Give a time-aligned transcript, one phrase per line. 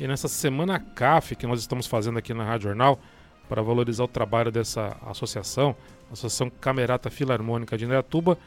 [0.00, 2.98] E nessa semana CAF que nós estamos fazendo aqui na Rádio Jornal,
[3.46, 5.76] para valorizar o trabalho dessa associação,
[6.10, 8.38] Associação Camerata Filarmônica de Indaiatuba,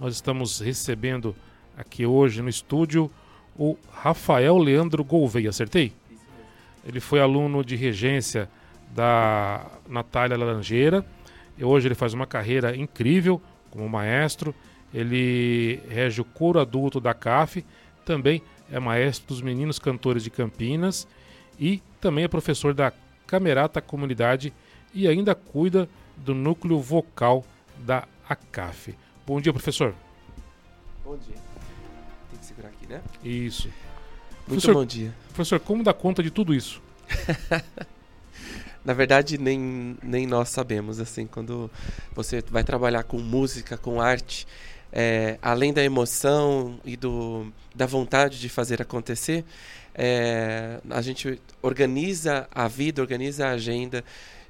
[0.00, 1.36] nós estamos recebendo
[1.78, 3.08] aqui hoje no estúdio
[3.56, 5.92] o Rafael Leandro Gouveia, acertei?
[6.84, 8.50] Ele foi aluno de regência
[8.92, 11.06] da Natália Laranjeira
[11.56, 14.52] e hoje ele faz uma carreira incrível como maestro.
[14.92, 17.64] Ele rege o coro adulto da CAF,
[18.04, 21.06] também é maestro dos meninos cantores de Campinas
[21.58, 22.92] e também é professor da
[23.26, 24.52] Camerata Comunidade
[24.94, 27.44] e ainda cuida do núcleo vocal
[27.78, 28.94] da ACAF.
[29.26, 29.94] Bom dia, professor.
[31.04, 31.34] Bom dia.
[32.30, 33.02] Tem que segurar aqui, né?
[33.22, 33.68] Isso.
[33.68, 35.14] Muito professor, bom dia.
[35.28, 36.80] Professor, como dá conta de tudo isso?
[38.84, 41.68] Na verdade, nem, nem nós sabemos, assim, quando
[42.14, 44.46] você vai trabalhar com música, com arte,
[44.92, 49.44] é, além da emoção e do, da vontade de fazer acontecer,
[49.94, 54.04] é, a gente organiza a vida, organiza a agenda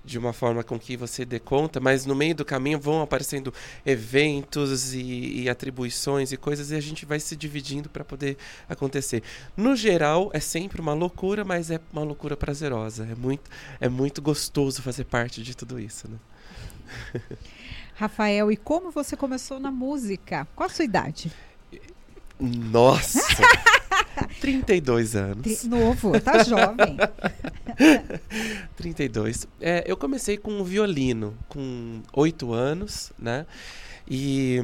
[0.06, 3.52] de uma forma com que você dê conta, mas no meio do caminho vão aparecendo
[3.84, 8.36] eventos e, e atribuições e coisas e a gente vai se dividindo para poder
[8.68, 9.22] acontecer.
[9.56, 13.04] No geral, é sempre uma loucura, mas é uma loucura prazerosa.
[13.10, 16.08] É muito, é muito gostoso fazer parte de tudo isso.
[16.08, 16.18] Né?
[17.96, 20.46] Rafael, e como você começou na música?
[20.54, 21.32] Qual a sua idade?
[22.38, 23.20] Nossa!
[24.40, 25.64] 32 anos.
[25.64, 26.98] Novo, tá jovem.
[28.76, 29.48] 32.
[29.60, 33.46] É, eu comecei com violino, com 8 anos, né?
[34.06, 34.62] E,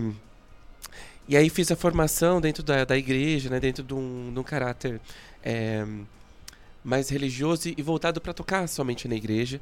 [1.26, 3.58] e aí fiz a formação dentro da, da igreja, né?
[3.58, 5.00] Dentro de um, de um caráter
[5.42, 5.86] é,
[6.84, 9.60] mais religioso e voltado para tocar somente na igreja.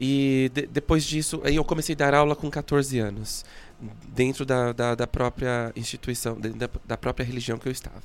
[0.00, 3.44] E de, depois disso, aí eu comecei a dar aula com 14 anos,
[4.08, 8.02] dentro da, da, da própria instituição, da, da própria religião que eu estava.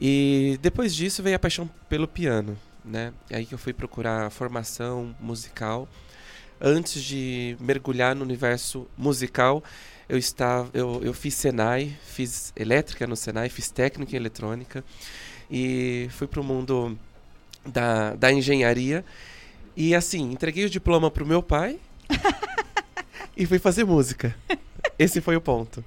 [0.00, 3.12] E depois disso veio a paixão pelo piano, né?
[3.28, 5.88] É aí que eu fui procurar formação musical.
[6.60, 9.62] Antes de mergulhar no universo musical,
[10.08, 14.84] eu estava, eu, eu fiz Senai, fiz elétrica no Senai, fiz técnica em eletrônica
[15.50, 16.98] e fui para o mundo
[17.66, 19.04] da, da engenharia.
[19.76, 21.78] E assim, entreguei o diploma pro meu pai
[23.36, 24.34] e fui fazer música.
[24.98, 25.84] Esse foi o ponto.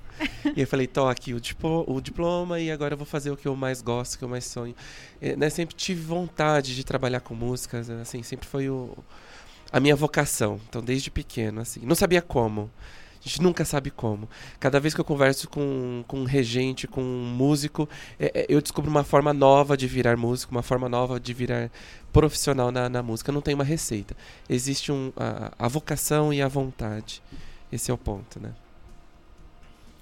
[0.56, 3.36] E eu falei, tô aqui o, dipo, o diploma e agora eu vou fazer o
[3.36, 4.74] que eu mais gosto, o que eu mais sonho.
[5.22, 8.98] E, né, sempre tive vontade de trabalhar com músicas, assim, sempre foi o,
[9.72, 10.62] a minha vocação.
[10.70, 11.82] Então, desde pequeno, assim.
[11.84, 12.72] Não sabia como.
[13.24, 14.28] A gente nunca sabe como.
[14.60, 17.88] Cada vez que eu converso com, com um regente, com um músico,
[18.20, 21.70] é, é, eu descubro uma forma nova de virar músico, uma forma nova de virar
[22.12, 23.32] profissional na, na música.
[23.32, 24.18] Não tem uma receita.
[24.50, 27.22] Existe um, a, a vocação e a vontade.
[27.72, 28.54] Esse é o ponto, né?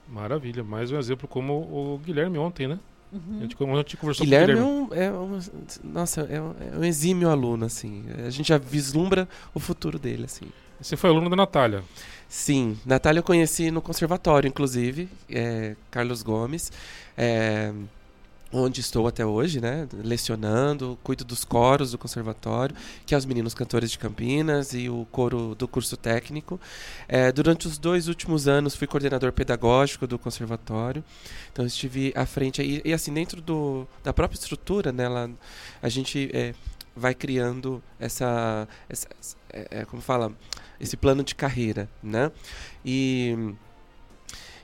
[0.07, 2.79] Maravilha, mais um exemplo como o Guilherme ontem, né?
[3.11, 3.37] Uhum.
[3.37, 5.05] A, gente, a gente conversou Guilherme com o Guilherme.
[5.05, 5.39] É um, é um,
[5.83, 8.05] nossa, é um, é um exímio aluno, assim.
[8.25, 10.47] A gente já vislumbra o futuro dele, assim.
[10.81, 11.83] Você foi aluno da Natália?
[12.27, 16.71] Sim, Natália eu conheci no conservatório, inclusive, é, Carlos Gomes.
[17.17, 17.73] É,
[18.51, 22.75] onde estou até hoje, né, lecionando, cuido dos coros do conservatório,
[23.05, 26.59] que é os meninos cantores de Campinas e o coro do curso técnico.
[27.07, 31.03] É, durante os dois últimos anos fui coordenador pedagógico do conservatório,
[31.51, 35.29] então estive à frente e, e assim dentro do, da própria estrutura, né, lá,
[35.81, 36.55] a gente é,
[36.95, 39.07] vai criando essa, essa
[39.51, 40.33] é, é como fala,
[40.79, 42.31] esse plano de carreira, né,
[42.83, 43.55] e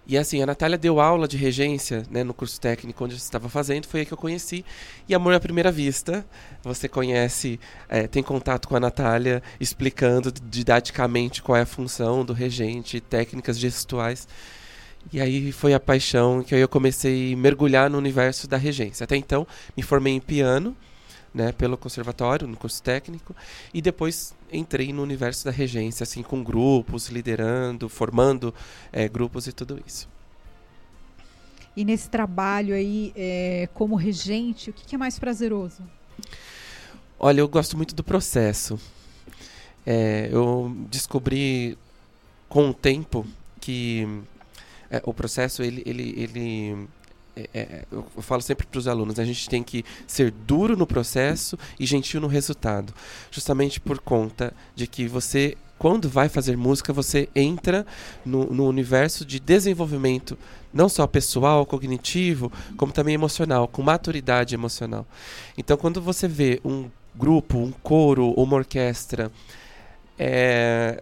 [0.07, 3.49] e assim, a Natália deu aula de regência né, no curso técnico onde eu estava
[3.49, 4.63] fazendo, foi aí que eu conheci.
[5.09, 6.23] E Amor à Primeira Vista,
[6.63, 7.59] você conhece,
[7.89, 13.57] é, tem contato com a Natália, explicando didaticamente qual é a função do regente, técnicas
[13.57, 14.27] gestuais.
[15.11, 19.05] E aí foi a paixão que eu comecei a mergulhar no universo da regência.
[19.05, 20.77] Até então, me formei em piano,
[21.35, 23.35] né, pelo conservatório, no curso técnico,
[23.73, 28.53] e depois entrei no universo da regência, assim, com grupos, liderando, formando
[28.91, 30.07] é, grupos e tudo isso.
[31.75, 35.83] E nesse trabalho aí, é, como regente, o que, que, é mais prazeroso?
[37.19, 38.79] Olha, eu gosto muito do processo.
[39.85, 41.77] É, eu descobri
[42.47, 43.27] com o tempo
[43.59, 44.07] que
[44.89, 46.87] é, o processo ele, ele, ele
[47.35, 50.87] é, é, eu falo sempre para os alunos, a gente tem que ser duro no
[50.87, 52.93] processo e gentil no resultado,
[53.29, 57.85] justamente por conta de que você, quando vai fazer música, você entra
[58.25, 60.37] no, no universo de desenvolvimento,
[60.73, 65.05] não só pessoal, cognitivo, como também emocional, com maturidade emocional.
[65.57, 69.31] Então, quando você vê um grupo, um coro, uma orquestra
[70.17, 71.01] é,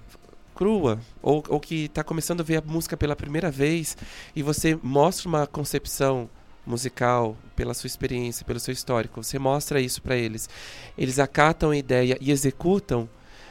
[0.53, 3.97] crua, ou, ou que está começando a ver a música pela primeira vez,
[4.35, 6.29] e você mostra uma concepção
[6.65, 10.49] musical, pela sua experiência, pelo seu histórico, você mostra isso para eles,
[10.97, 13.09] eles acatam a ideia e executam,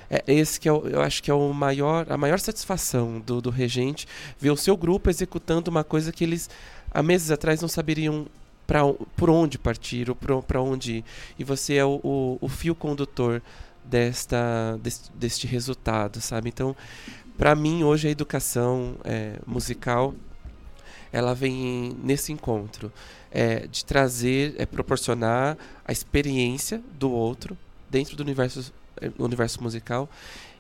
[0.08, 3.40] é esse que é o, eu acho que é o maior, a maior satisfação do,
[3.40, 4.06] do regente,
[4.38, 6.50] ver o seu grupo executando uma coisa que eles
[6.90, 8.26] há meses atrás não saberiam
[8.66, 8.82] pra,
[9.16, 11.04] por onde partir ou para onde ir.
[11.38, 13.42] E você é o, o, o fio condutor
[13.84, 16.48] desta, deste, deste, resultado, sabe?
[16.48, 16.74] Então,
[17.36, 20.14] para mim, hoje a educação é, musical
[21.12, 22.90] ela vem nesse encontro
[23.30, 27.56] é, de trazer, é, proporcionar a experiência do outro
[27.90, 30.08] dentro do universo, é, universo musical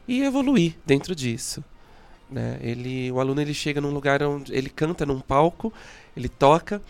[0.06, 1.64] e evoluir dentro disso.
[2.30, 2.58] Né?
[2.60, 5.72] Ele, o aluno ele chega num lugar onde ele canta num palco,
[6.16, 6.82] ele toca,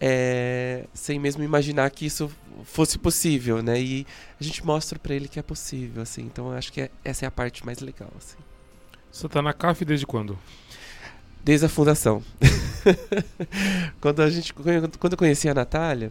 [0.00, 2.30] é, sem mesmo imaginar que isso
[2.64, 3.80] fosse possível, né?
[3.80, 4.06] E
[4.40, 6.22] a gente mostra para ele que é possível, assim.
[6.22, 8.36] Então eu acho que é, essa é a parte mais legal, assim.
[9.10, 10.38] Você está na CAF desde quando?
[11.42, 12.22] Desde a fundação.
[14.00, 16.10] quando a gente quando eu conheci a Natália,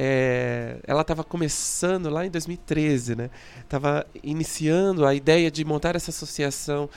[0.00, 3.30] é, ela estava começando lá em 2013, né?
[3.68, 6.88] Tava iniciando a ideia de montar essa associação.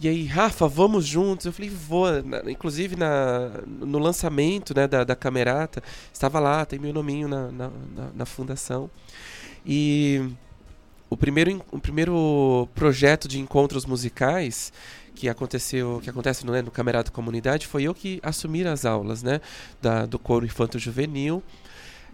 [0.00, 1.46] E aí, Rafa, vamos juntos?
[1.46, 2.06] Eu falei, vou.
[2.48, 7.70] inclusive na, no lançamento né, da, da Camerata, estava lá, tem meu nominho na, na,
[7.96, 8.88] na, na fundação.
[9.66, 10.22] E
[11.10, 14.72] o primeiro, o primeiro projeto de encontros musicais
[15.16, 19.40] que aconteceu, que acontece né, no Camerata Comunidade, foi eu que assumi as aulas, né,
[19.82, 21.42] da, do coro infanto juvenil.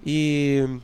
[0.06, 0.80] E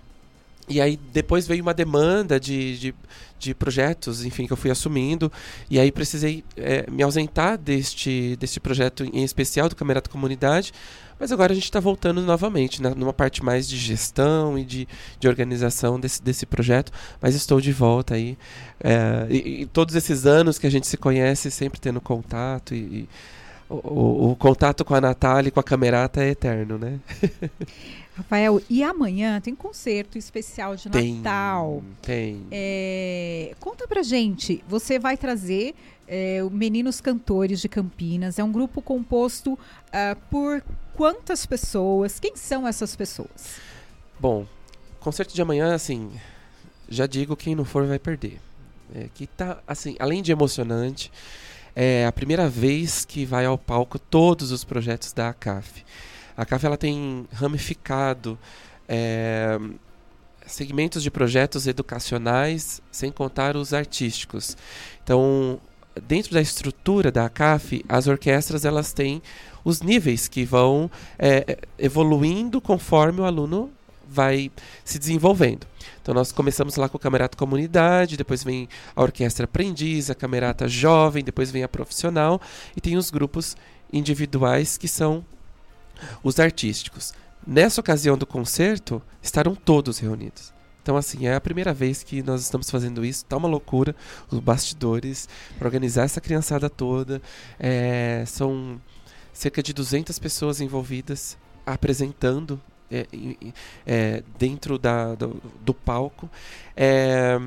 [0.68, 2.94] e aí depois veio uma demanda de, de,
[3.38, 5.30] de, projetos, enfim, que eu fui assumindo.
[5.68, 10.72] E aí precisei é, me ausentar deste, deste projeto em especial do Camerata Comunidade.
[11.18, 14.88] Mas agora a gente está voltando novamente, na, numa parte mais de gestão e de,
[15.18, 16.90] de organização desse, desse projeto.
[17.20, 18.38] Mas estou de volta aí.
[18.82, 22.78] É, e, e, todos esses anos que a gente se conhece, sempre tendo contato e,
[22.78, 23.08] e
[23.68, 26.98] o, o, o, contato com a Natália e com a Camerata é eterno, né?
[28.20, 31.82] Rafael, e amanhã tem concerto especial de tem, Natal.
[32.02, 32.46] Tem.
[32.50, 35.74] É, conta pra gente, você vai trazer
[36.06, 38.38] é, o Meninos Cantores de Campinas.
[38.38, 40.62] É um grupo composto uh, por
[40.94, 42.20] quantas pessoas?
[42.20, 43.56] Quem são essas pessoas?
[44.18, 44.46] Bom,
[44.98, 46.10] concerto de amanhã, assim,
[46.88, 48.38] já digo, quem não for vai perder.
[48.94, 51.10] É, que tá, assim, além de emocionante,
[51.74, 55.84] é a primeira vez que vai ao palco todos os projetos da ACAF.
[56.40, 58.38] A CAF ela tem ramificado
[58.88, 59.60] é,
[60.46, 64.56] segmentos de projetos educacionais, sem contar os artísticos.
[65.04, 65.60] Então,
[66.08, 69.20] dentro da estrutura da CAF, as orquestras elas têm
[69.62, 73.70] os níveis que vão é, evoluindo conforme o aluno
[74.08, 74.50] vai
[74.82, 75.66] se desenvolvendo.
[76.00, 78.66] Então nós começamos lá com o Camerata Comunidade, depois vem
[78.96, 82.40] a Orquestra Aprendiz, a Camerata Jovem, depois vem a Profissional
[82.74, 83.58] e tem os grupos
[83.92, 85.22] individuais que são
[86.22, 87.12] os artísticos.
[87.46, 90.52] Nessa ocasião do concerto, estarão todos reunidos.
[90.82, 93.24] Então, assim, é a primeira vez que nós estamos fazendo isso.
[93.24, 93.94] Tá uma loucura,
[94.30, 97.20] os bastidores, para organizar essa criançada toda.
[97.58, 98.80] É, são
[99.32, 101.36] cerca de 200 pessoas envolvidas
[101.66, 102.60] apresentando
[102.90, 103.06] é,
[103.86, 106.28] é, dentro da, do, do palco.
[106.76, 107.38] É,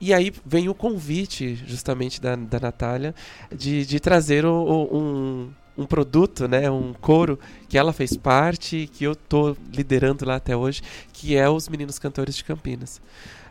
[0.00, 3.14] e aí vem o convite, justamente, da, da Natália,
[3.54, 7.38] de, de trazer o, o, um um produto, né, um coro
[7.68, 10.82] que ela fez parte, que eu tô liderando lá até hoje,
[11.12, 13.00] que é os Meninos Cantores de Campinas.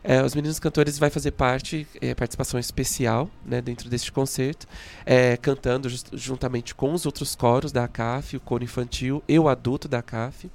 [0.04, 4.68] É, os Meninos Cantores vai fazer parte, é, participação especial né, dentro deste concerto,
[5.04, 9.50] é, cantando just, juntamente com os outros coros da ACAF, o coro infantil e o
[9.50, 10.50] adulto da ACAF.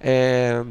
[0.00, 0.64] É,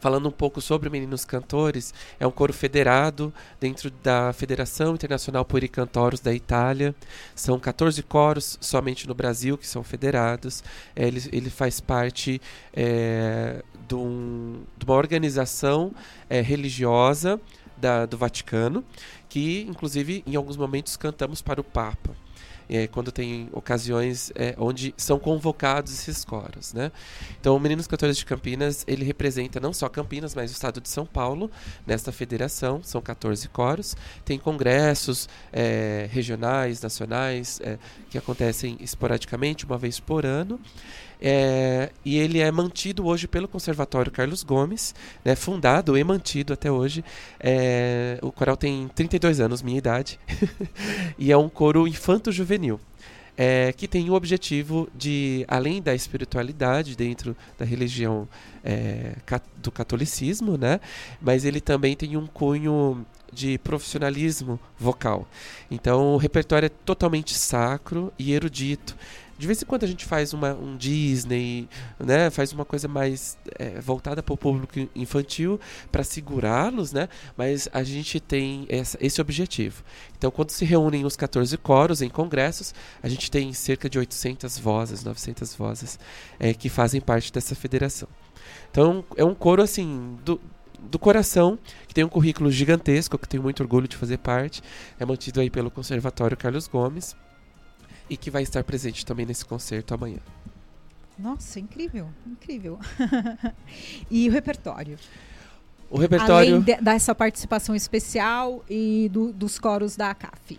[0.00, 6.20] falando um pouco sobre Meninos Cantores, é um coro federado dentro da Federação Internacional Puericantoros
[6.20, 6.94] da Itália.
[7.34, 10.64] São 14 coros somente no Brasil que são federados.
[10.96, 12.40] É, ele, ele faz parte
[12.72, 15.92] é, de, um, de, uma organização
[16.28, 17.38] é, religiosa
[17.76, 18.82] da, do Vaticano,
[19.28, 22.16] que inclusive em alguns momentos cantamos para o Papa
[22.70, 26.92] é, quando tem ocasiões é, onde são convocados esses coros, né?
[27.40, 30.88] Então, o Meninos Cantores de Campinas, ele representa não só Campinas, mas o estado de
[30.88, 31.50] São Paulo,
[31.84, 37.76] nesta federação, são 14 coros, tem congressos é, regionais, nacionais, é,
[38.08, 40.60] que acontecem esporadicamente, uma vez por ano,
[41.20, 46.72] é, e ele é mantido hoje pelo Conservatório Carlos Gomes, né, fundado e mantido até
[46.72, 47.04] hoje.
[47.38, 50.18] É, o coral tem 32 anos, minha idade,
[51.18, 52.59] e é um coro infanto-juvenil.
[53.36, 58.28] É, que tem o objetivo de, além da espiritualidade dentro da religião
[58.62, 59.14] é,
[59.56, 60.78] do catolicismo, né,
[61.22, 65.26] mas ele também tem um cunho de profissionalismo vocal.
[65.70, 68.94] Então o repertório é totalmente sacro e erudito
[69.40, 71.66] De vez em quando a gente faz uma, um Disney,
[71.98, 72.28] né?
[72.28, 75.58] Faz uma coisa mais é, voltada para o público infantil,
[75.90, 77.08] para segurá-los, né?
[77.38, 79.82] Mas a gente tem essa, esse objetivo.
[80.18, 84.58] Então, quando se reúnem os 14 coros em congressos, a gente tem cerca de 800
[84.58, 85.98] vozes, 900 vozes
[86.38, 88.10] é, que fazem parte dessa federação.
[88.70, 90.38] Então, é um coro, assim, do,
[90.78, 94.62] do coração, que tem um currículo gigantesco, que tenho muito orgulho de fazer parte.
[94.98, 97.16] É mantido aí pelo Conservatório Carlos Gomes
[98.10, 100.18] e que vai estar presente também nesse concerto amanhã.
[101.18, 102.78] Nossa, incrível, incrível.
[104.10, 104.98] e o repertório?
[105.88, 106.56] O repertório.
[106.56, 110.58] Além de, dessa participação especial e do, dos coros da ACAF.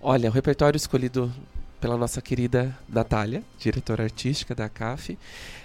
[0.00, 1.32] Olha, o repertório escolhido
[1.80, 5.18] pela nossa querida Natália, diretora artística da ACAF.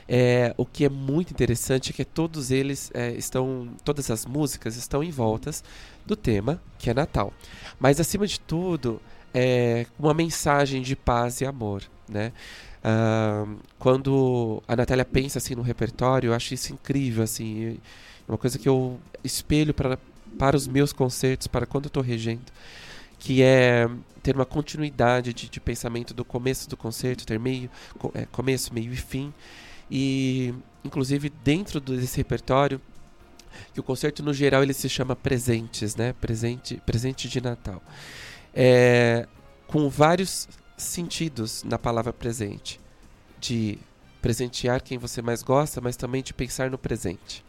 [0.07, 4.75] É, o que é muito interessante é que todos eles é, estão, todas as músicas
[4.75, 5.63] estão em voltas
[6.05, 7.33] do tema, que é Natal.
[7.79, 9.01] Mas acima de tudo,
[9.33, 12.31] é, uma mensagem de paz e amor, né?
[12.83, 17.79] Uh, quando a Natália pensa assim no repertório, eu acho isso incrível, assim,
[18.27, 19.97] é uma coisa que eu espelho para
[20.37, 22.51] para os meus concertos, para quando eu estou regendo,
[23.19, 23.87] que é
[24.23, 27.69] ter uma continuidade de, de, pensamento do começo do concerto, ter meio,
[28.15, 29.31] é, começo, meio e fim,
[29.91, 30.51] e
[30.83, 32.81] inclusive dentro desse repertório
[33.75, 36.13] que o concerto no geral ele se chama presentes, né?
[36.13, 37.81] Presente, presente de Natal
[38.53, 39.27] é,
[39.67, 42.79] com vários sentidos na palavra presente.
[43.39, 43.77] De
[44.21, 47.43] presentear quem você mais gosta, mas também de pensar no presente.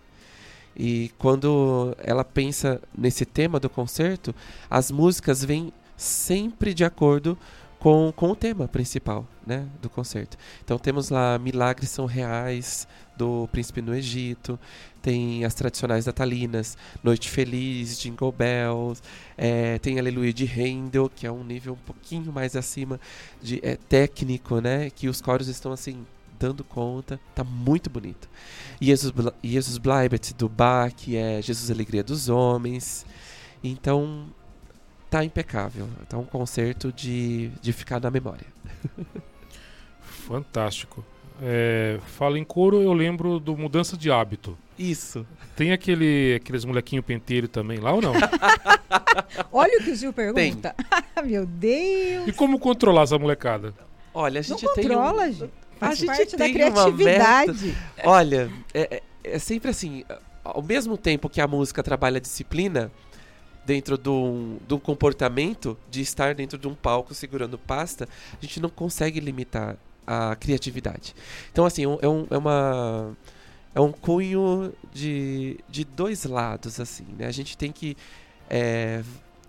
[0.76, 4.34] E quando ela pensa nesse tema do concerto,
[4.68, 7.38] as músicas vêm sempre de acordo
[7.78, 10.37] com, com o tema principal né, do concerto.
[10.64, 14.59] Então temos lá Milagres São Reais, do Príncipe no Egito,
[15.02, 19.02] tem as tradicionais natalinas, Noite Feliz, Jingle Bells,
[19.37, 22.99] é, tem Aleluia de Handel, que é um nível um pouquinho mais acima
[23.42, 24.90] de é, técnico, né?
[24.90, 26.06] Que os coros estão assim
[26.38, 28.28] dando conta, tá muito bonito.
[28.80, 33.06] Jesus, Jesus Bleibet do Bach, que é Jesus Alegria dos Homens.
[33.62, 34.26] Então
[35.09, 35.88] tá impecável.
[36.09, 38.47] Tá um concerto de, de ficar na memória.
[40.00, 41.04] Fantástico.
[41.46, 44.56] É, fala em couro, eu lembro do Mudança de Hábito.
[44.78, 45.26] Isso.
[45.54, 48.14] Tem aquele, aqueles molequinho penteiro também lá ou não?
[49.52, 50.74] Olha o que o Gil pergunta.
[51.22, 52.26] Meu Deus.
[52.26, 53.74] E como controlar essa molecada?
[54.14, 54.84] Olha, a gente não tem.
[54.84, 55.32] Controla, um...
[55.32, 55.52] gente.
[55.78, 57.76] Faz a gente tem da criatividade.
[58.04, 60.02] Olha, é, é, é sempre assim.
[60.42, 62.90] Ao mesmo tempo que a música trabalha a disciplina,
[63.66, 68.44] dentro de um, de um comportamento de estar dentro de um palco segurando pasta, a
[68.44, 71.14] gente não consegue limitar a criatividade.
[71.52, 73.16] Então, assim, é, um, é uma.
[73.75, 77.26] É um cunho de, de dois lados, assim, né?
[77.26, 77.96] A gente tem que
[78.49, 79.02] é,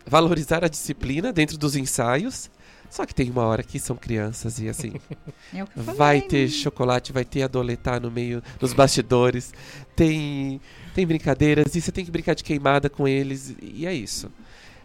[0.05, 2.49] valorizar a disciplina dentro dos ensaios,
[2.89, 4.93] só que tem uma hora que são crianças e assim.
[5.53, 9.53] É vai ter chocolate, vai ter adoletar no meio dos bastidores,
[9.95, 10.61] tem,
[10.93, 14.31] tem brincadeiras, e você tem que brincar de queimada com eles, e é isso.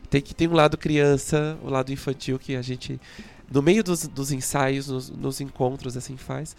[0.09, 3.01] Tem que ter um lado criança, o um lado infantil que a gente
[3.51, 6.57] no meio dos, dos ensaios, nos, nos, encontros, assim faz.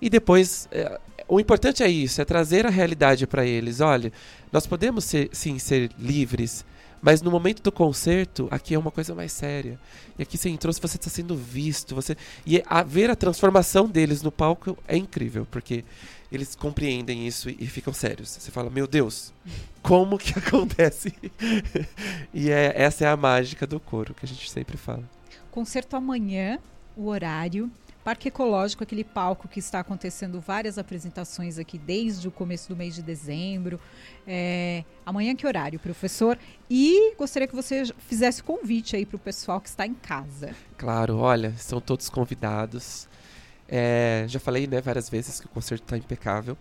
[0.00, 3.80] E depois, é, o importante é isso, é trazer a realidade para eles.
[3.80, 4.12] Olha,
[4.50, 6.64] nós podemos ser, sim ser livres,
[7.00, 9.78] mas no momento do concerto, aqui é uma coisa mais séria.
[10.18, 14.22] E aqui você entrou, você está sendo visto, você e a, ver a transformação deles
[14.22, 15.84] no palco é incrível, porque
[16.30, 18.30] eles compreendem isso e, e ficam sérios.
[18.30, 19.32] Você fala, meu Deus,
[19.82, 21.12] como que acontece?
[22.32, 25.02] e é, essa é a mágica do coro que a gente sempre fala.
[25.52, 26.58] Concerto amanhã,
[26.96, 27.70] o horário.
[28.02, 32.94] Parque Ecológico, aquele palco que está acontecendo várias apresentações aqui desde o começo do mês
[32.94, 33.78] de dezembro.
[34.26, 36.38] É, amanhã que horário, professor?
[36.70, 40.54] E gostaria que você fizesse convite aí para o pessoal que está em casa.
[40.78, 43.06] Claro, olha, são todos convidados.
[43.68, 46.56] É, já falei né, várias vezes que o concerto está impecável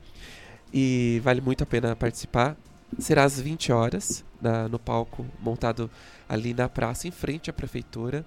[0.71, 2.57] e vale muito a pena participar.
[2.99, 5.89] Será às 20 horas na, no palco montado
[6.27, 8.25] ali na praça, em frente à prefeitura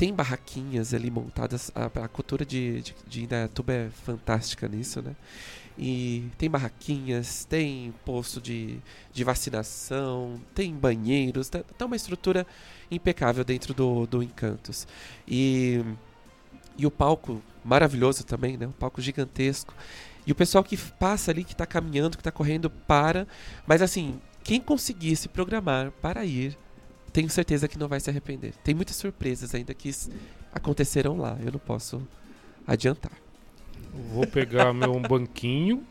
[0.00, 1.70] tem barraquinhas ali montadas.
[1.74, 5.14] A, a cultura de, de, de Indaiatuba é fantástica nisso, né?
[5.78, 8.78] E tem barraquinhas, tem posto de,
[9.12, 12.46] de vacinação, tem banheiros, tá, tá uma estrutura
[12.90, 14.88] impecável dentro do, do Encantos.
[15.28, 15.84] E,
[16.78, 18.66] e o palco maravilhoso também, né?
[18.66, 19.74] Um palco gigantesco.
[20.26, 23.28] E o pessoal que passa ali, que está caminhando, que está correndo, para.
[23.66, 26.56] Mas assim, quem conseguir se programar para ir
[27.10, 28.54] tenho certeza que não vai se arrepender.
[28.64, 29.90] Tem muitas surpresas ainda que
[30.52, 31.36] acontecerão lá.
[31.44, 32.02] Eu não posso
[32.66, 33.12] adiantar.
[34.12, 35.84] Vou pegar meu banquinho.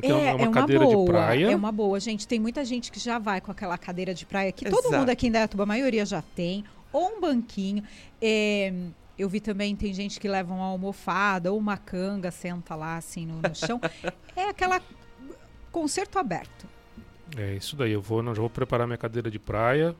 [0.00, 1.50] É, é, uma, é uma cadeira boa, de praia.
[1.50, 2.26] É uma boa, gente.
[2.26, 4.82] Tem muita gente que já vai com aquela cadeira de praia que Exato.
[4.82, 6.64] todo mundo aqui em Dayatuba, a maioria já tem.
[6.92, 7.82] Ou um banquinho.
[8.20, 8.72] É,
[9.18, 13.26] Eu vi também, tem gente que leva uma almofada ou uma canga, senta lá assim
[13.26, 13.80] no, no chão.
[14.34, 14.80] é aquela
[15.70, 16.66] concerto aberto.
[17.36, 17.92] É isso daí.
[17.92, 19.94] Eu vou, não, já vou preparar minha cadeira de praia.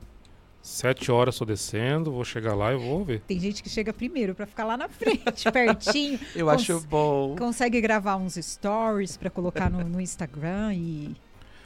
[0.63, 3.19] Sete horas estou descendo, vou chegar lá e vou ver.
[3.27, 6.17] Tem gente que chega primeiro para ficar lá na frente, pertinho.
[6.33, 7.35] Eu acho bom.
[7.35, 11.15] Consegue gravar uns stories para colocar no, no, Instagram e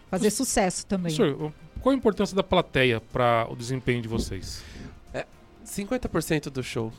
[0.10, 1.16] fazer sucesso também.
[1.16, 4.64] Professor, qual a importância da plateia para o desempenho de vocês?
[5.14, 5.28] É
[5.64, 6.92] 50% do show.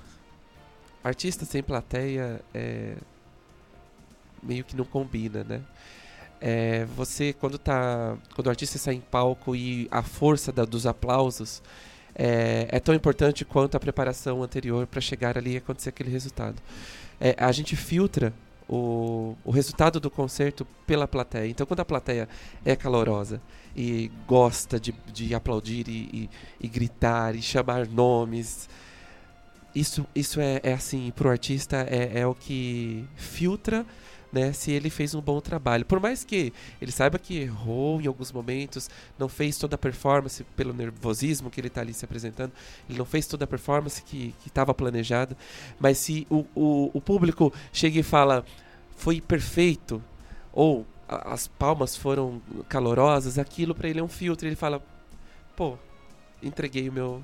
[1.02, 2.94] Artista sem plateia é
[4.40, 5.62] meio que não combina, né?
[6.40, 10.86] É, você quando tá quando o artista sai em palco e a força da, dos
[10.86, 11.60] aplausos
[12.14, 16.56] é, é, tão importante quanto a preparação anterior para chegar ali e acontecer aquele resultado.
[17.20, 18.32] É, a gente filtra
[18.68, 21.48] o, o resultado do concerto pela plateia.
[21.48, 22.28] Então, quando a plateia
[22.64, 23.40] é calorosa
[23.74, 26.30] e gosta de, de aplaudir e, e,
[26.60, 28.68] e gritar e chamar nomes,
[29.74, 33.86] isso, isso é, é assim, o artista é, é o que filtra
[34.32, 35.84] né, se ele fez um bom trabalho.
[35.84, 40.44] Por mais que ele saiba que errou em alguns momentos, não fez toda a performance
[40.56, 42.52] pelo nervosismo que ele está ali se apresentando,
[42.88, 45.36] ele não fez toda a performance que estava planejada,
[45.80, 48.44] mas se o, o, o público chega e fala
[48.96, 50.02] foi perfeito,
[50.52, 54.82] ou as palmas foram calorosas, aquilo para ele é um filtro, ele fala,
[55.56, 55.78] pô,
[56.42, 57.22] entreguei o meu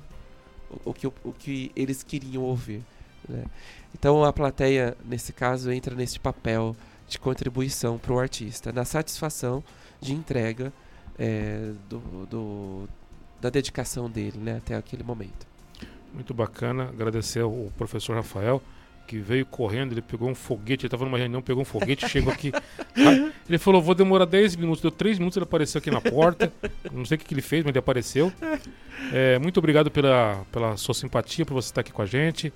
[0.69, 2.83] o, o que, o que eles queriam ouvir.
[3.27, 3.45] Né?
[3.93, 6.75] Então a plateia, nesse caso, entra nesse papel
[7.07, 9.63] de contribuição para o artista, na satisfação
[10.01, 10.73] de entrega
[11.17, 12.89] é, do, do,
[13.39, 15.47] da dedicação dele né, até aquele momento.
[16.13, 18.61] Muito bacana, agradecer ao professor Rafael
[19.05, 22.33] que veio correndo, ele pegou um foguete, ele estava numa reunião, pegou um foguete, chegou
[22.33, 22.51] aqui.
[23.47, 26.51] ele falou, vou demorar 10 minutos, deu 3 minutos, ele apareceu aqui na porta.
[26.91, 28.33] Não sei o que, que ele fez, mas ele apareceu.
[29.13, 32.51] É, muito obrigado pela, pela sua simpatia, por você estar aqui com a gente.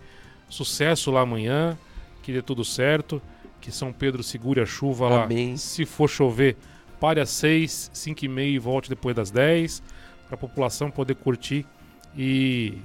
[0.50, 1.77] Sucesso lá amanhã,
[2.24, 3.22] que dê tudo certo
[3.60, 5.51] que São Pedro segure a chuva Amém.
[5.51, 5.58] lá.
[5.58, 6.56] Se for chover,
[7.00, 9.82] pare às 6, 5 e meia e volte depois das 10,
[10.28, 11.66] para a população poder curtir
[12.18, 12.78] e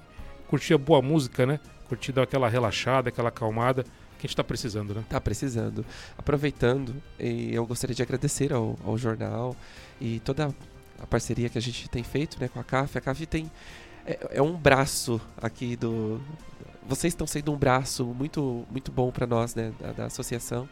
[0.49, 1.61] curtir a boa música, né?
[1.89, 5.01] Curtir dar aquela relaxada, aquela acalmada que a gente está precisando, né?
[5.03, 5.85] Está precisando.
[6.17, 9.57] Aproveitando, eu gostaria de agradecer ao, ao jornal
[10.01, 10.55] e toda
[11.01, 12.97] a parceria que a gente tem feito né, com a CAF.
[12.97, 13.51] A CAF tem
[14.07, 16.21] é, é um braço aqui do,
[16.87, 20.69] vocês estão sendo um braço muito, muito bom para nós, né, da, da, associação.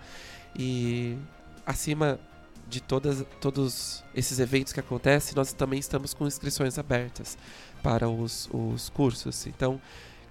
[0.56, 1.16] E
[1.64, 2.20] acima
[2.68, 7.36] de todas, todos esses eventos que acontecem, nós também estamos com inscrições abertas
[7.82, 9.46] para os, os cursos.
[9.46, 9.80] Então,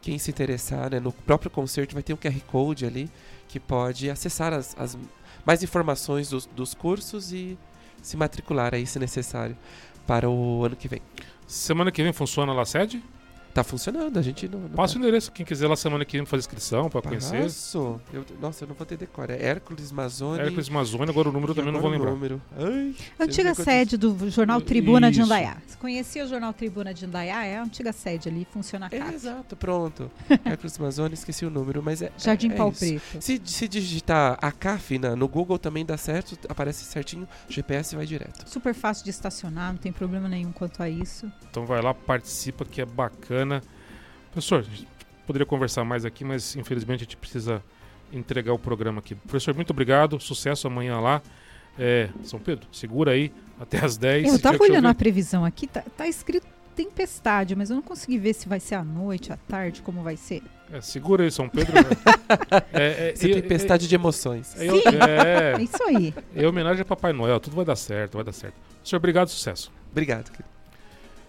[0.01, 3.09] quem se interessar, né, no próprio concerto vai ter um QR Code ali
[3.47, 4.97] que pode acessar as, as
[5.45, 7.57] mais informações dos, dos cursos e
[8.01, 9.57] se matricular aí, se necessário,
[10.07, 11.01] para o ano que vem.
[11.45, 13.03] Semana que vem funciona lá a sede?
[13.53, 14.59] Tá funcionando, a gente não.
[14.59, 14.99] não Passa tá.
[14.99, 17.43] o endereço, quem quiser lá semana que vem fazer inscrição para conhecer.
[17.43, 17.99] Passo.
[18.13, 19.29] Eu, nossa, eu não vou ter decor.
[19.29, 20.41] É Hércules Mazone.
[20.41, 22.11] Hércules Mazone, agora o número também não vou lembrar.
[22.11, 22.41] Número.
[22.57, 25.19] Ai, antiga sede do Jornal Tribuna Isso.
[25.19, 25.57] de Indaiá.
[25.65, 27.45] Você conhecia o Jornal Tribuna de Indaiá?
[27.45, 29.11] É a antiga sede ali, funciona a casa.
[29.11, 30.09] É, exato, pronto.
[30.45, 32.11] Hércules Mazone, esqueci o número, mas é.
[32.17, 33.01] Jardim é, Pau Preto.
[33.19, 38.05] Se, se digitar a CAF na, no Google também dá certo, aparece certinho, GPS vai
[38.05, 38.49] direto.
[38.49, 41.31] Super fácil de estacionar, não tem problema nenhum quanto a isso.
[41.49, 43.40] Então vai lá, participa que é bacana.
[44.31, 44.87] Professor, a gente
[45.25, 47.63] poderia conversar mais aqui, mas infelizmente a gente precisa
[48.11, 49.15] entregar o programa aqui.
[49.15, 50.19] Professor, muito obrigado.
[50.19, 51.21] Sucesso amanhã lá.
[51.79, 54.27] É, São Pedro, segura aí até as 10.
[54.27, 58.33] Eu estava olhando a previsão aqui, tá, tá, escrito tempestade, mas eu não consegui ver
[58.33, 60.41] se vai ser à noite, à tarde, como vai ser.
[60.71, 61.73] É, segura aí, São Pedro.
[62.73, 64.55] é, é, tempestade de emoções.
[64.57, 66.13] É, é, é, isso aí.
[66.35, 68.55] É homenagem a Papai Noel, tudo vai dar certo, vai dar certo.
[68.83, 69.71] Senhor, obrigado, sucesso.
[69.91, 70.50] Obrigado, querido.